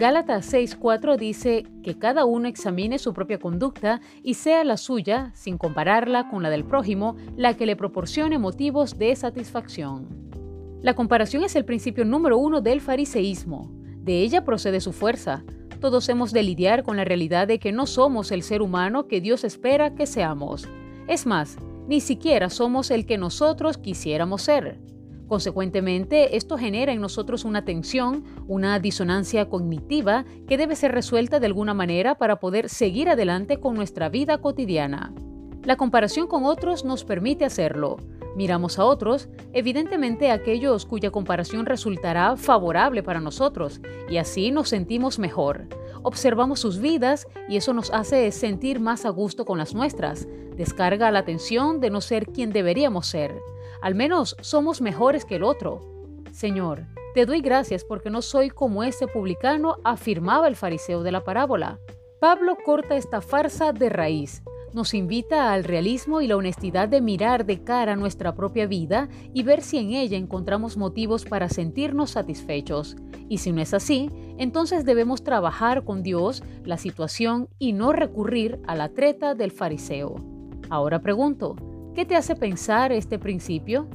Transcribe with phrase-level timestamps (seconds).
[0.00, 5.58] Gálatas 6:4 dice que cada uno examine su propia conducta y sea la suya, sin
[5.58, 10.08] compararla con la del prójimo, la que le proporcione motivos de satisfacción.
[10.80, 13.70] La comparación es el principio número uno del fariseísmo.
[14.02, 15.44] De ella procede su fuerza.
[15.82, 19.20] Todos hemos de lidiar con la realidad de que no somos el ser humano que
[19.20, 20.66] Dios espera que seamos.
[21.08, 21.58] Es más,
[21.88, 24.80] ni siquiera somos el que nosotros quisiéramos ser.
[25.30, 31.46] Consecuentemente, esto genera en nosotros una tensión, una disonancia cognitiva que debe ser resuelta de
[31.46, 35.14] alguna manera para poder seguir adelante con nuestra vida cotidiana.
[35.62, 37.98] La comparación con otros nos permite hacerlo.
[38.34, 45.20] Miramos a otros, evidentemente aquellos cuya comparación resultará favorable para nosotros, y así nos sentimos
[45.20, 45.68] mejor.
[46.02, 50.26] Observamos sus vidas y eso nos hace sentir más a gusto con las nuestras.
[50.56, 53.32] Descarga la tensión de no ser quien deberíamos ser.
[53.82, 55.80] Al menos somos mejores que el otro.
[56.32, 61.24] Señor, te doy gracias porque no soy como ese publicano, afirmaba el fariseo de la
[61.24, 61.78] parábola.
[62.20, 64.42] Pablo corta esta farsa de raíz.
[64.72, 69.42] Nos invita al realismo y la honestidad de mirar de cara nuestra propia vida y
[69.42, 72.96] ver si en ella encontramos motivos para sentirnos satisfechos.
[73.28, 78.60] Y si no es así, entonces debemos trabajar con Dios la situación y no recurrir
[78.68, 80.16] a la treta del fariseo.
[80.68, 81.56] Ahora pregunto,
[81.94, 83.88] ¿Qué te hace pensar este principio?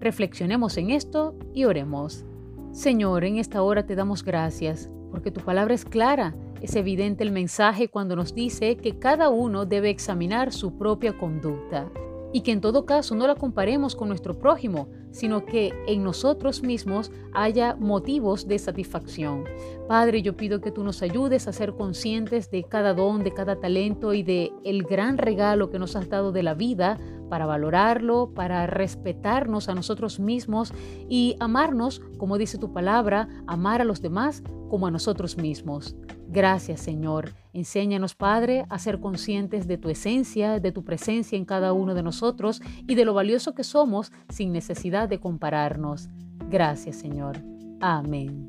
[0.00, 2.24] Reflexionemos en esto y oremos.
[2.72, 6.34] Señor, en esta hora te damos gracias porque tu palabra es clara.
[6.62, 11.90] Es evidente el mensaje cuando nos dice que cada uno debe examinar su propia conducta
[12.32, 16.62] y que en todo caso no la comparemos con nuestro prójimo, sino que en nosotros
[16.62, 19.44] mismos haya motivos de satisfacción.
[19.86, 23.56] Padre, yo pido que tú nos ayudes a ser conscientes de cada don, de cada
[23.56, 28.32] talento y de el gran regalo que nos has dado de la vida para valorarlo,
[28.34, 30.72] para respetarnos a nosotros mismos
[31.08, 35.96] y amarnos, como dice tu palabra, amar a los demás como a nosotros mismos.
[36.28, 37.32] Gracias, Señor.
[37.52, 42.02] Enséñanos, Padre, a ser conscientes de tu esencia, de tu presencia en cada uno de
[42.02, 46.08] nosotros y de lo valioso que somos sin necesidad de compararnos.
[46.50, 47.38] Gracias, Señor.
[47.80, 48.48] Amén.